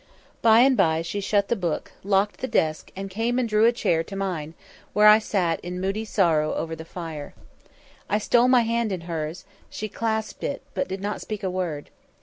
[0.41, 3.71] By and by she shut the book, locked the desk, and came and drew a
[3.71, 4.55] chair to mine,
[4.93, 7.35] where I sat in moody sorrow over the fire.
[8.09, 11.91] I stole my hand into hers; she clasped it, but did not speak a word.